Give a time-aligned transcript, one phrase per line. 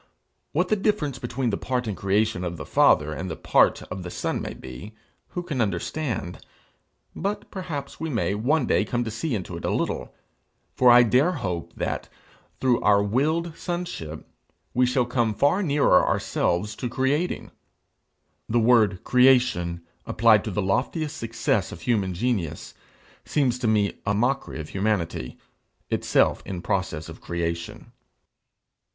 [0.51, 4.01] What the difference between the part in creation of the Father and the part of
[4.01, 4.95] the Son may be,
[5.27, 6.43] who can understand?
[7.15, 10.11] but perhaps we may one day come to see into it a little;
[10.73, 12.09] for I dare hope that,
[12.59, 14.27] through our willed sonship,
[14.73, 17.51] we shall come far nearer ourselves to creating.
[18.49, 22.73] The word creation applied to the loftiest success of human genius,
[23.23, 25.37] seems to me a mockery of humanity,
[25.91, 27.91] itself in process of creation.